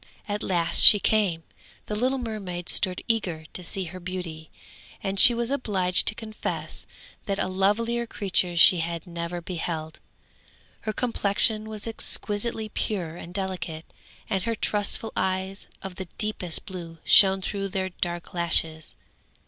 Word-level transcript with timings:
At 0.27 0.41
last 0.41 0.81
she 0.83 0.99
came. 0.99 1.43
The 1.85 1.93
little 1.93 2.17
mermaid 2.17 2.69
stood 2.69 3.03
eager 3.07 3.45
to 3.53 3.63
see 3.63 3.83
her 3.83 3.99
beauty, 3.99 4.49
and 5.03 5.19
she 5.19 5.35
was 5.35 5.51
obliged 5.51 6.07
to 6.07 6.15
confess 6.15 6.87
that 7.27 7.37
a 7.37 7.47
lovelier 7.47 8.07
creature 8.07 8.57
she 8.57 8.79
had 8.79 9.05
never 9.05 9.41
beheld. 9.41 9.99
Her 10.79 10.91
complexion 10.91 11.69
was 11.69 11.85
exquisitely 11.85 12.67
pure 12.69 13.15
and 13.15 13.31
delicate, 13.31 13.85
and 14.27 14.41
her 14.41 14.55
trustful 14.55 15.13
eyes 15.15 15.67
of 15.83 15.97
the 15.97 16.05
deepest 16.17 16.65
blue 16.65 16.97
shone 17.03 17.39
through 17.43 17.67
their 17.67 17.89
dark 17.89 18.33
lashes. 18.33 18.95